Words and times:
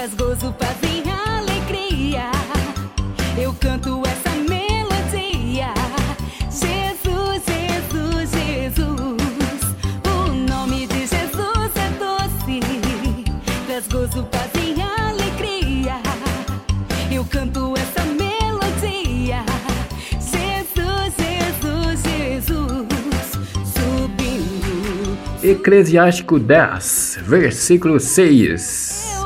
traz 0.00 0.14
gozo, 0.14 0.50
paz 0.54 0.76
e 0.82 1.02
alegria. 1.10 2.30
Eu 3.38 3.52
canto 3.52 4.00
essa 4.06 4.30
melodia. 4.48 5.74
Jesus, 6.50 7.42
Jesus, 7.44 8.30
Jesus. 8.30 9.74
O 10.06 10.32
nome 10.32 10.86
de 10.86 11.00
Jesus 11.00 11.70
é 11.76 11.90
doce. 11.98 12.60
Traz 13.66 13.86
gozo, 13.88 14.24
paz 14.24 14.50
e 14.54 14.80
alegria. 14.80 15.96
Eu 17.12 17.22
canto 17.26 17.74
essa 17.76 18.02
melodia. 18.06 19.44
Jesus, 20.18 21.12
Jesus, 21.18 22.00
Jesus. 22.02 22.88
Subindo. 23.74 25.18
Eclesiástico 25.42 26.38
10, 26.38 27.18
versículo 27.22 28.00
6. 28.00 29.19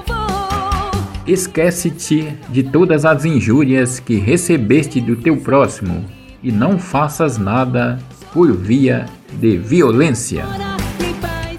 Esquece-te 1.26 2.36
de 2.50 2.62
todas 2.62 3.06
as 3.06 3.24
injúrias 3.24 3.98
que 3.98 4.16
recebeste 4.16 5.00
do 5.00 5.16
teu 5.16 5.38
próximo, 5.38 6.04
e 6.42 6.52
não 6.52 6.78
faças 6.78 7.38
nada 7.38 7.98
por 8.30 8.52
via 8.52 9.06
de 9.32 9.56
violência. 9.56 10.44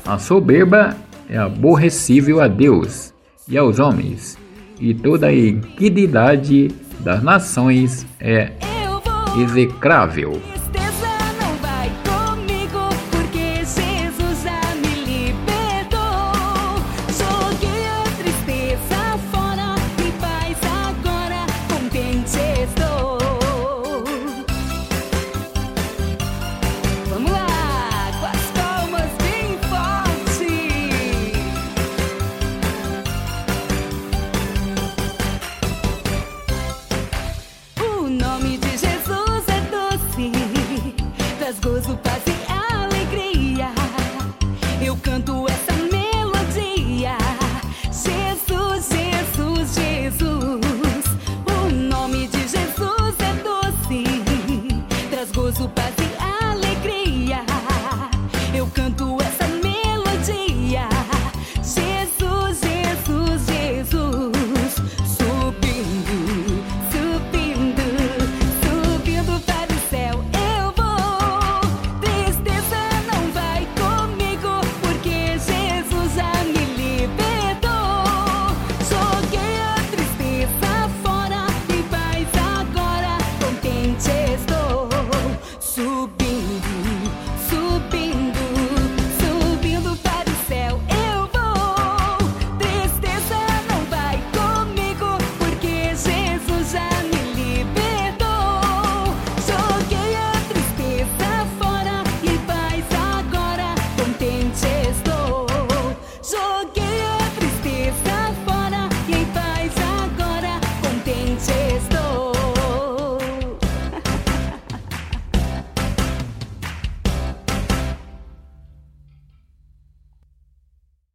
A 0.05 0.19
soberba 0.19 0.95
é 1.27 1.37
aborrecível 1.37 2.39
a 2.41 2.47
Deus 2.47 3.11
e 3.49 3.57
aos 3.57 3.79
homens, 3.79 4.37
e 4.79 4.93
toda 4.93 5.27
a 5.27 5.33
iniquidade 5.33 6.67
das 6.99 7.23
nações 7.23 8.05
é 8.19 8.51
execrável. 9.41 10.39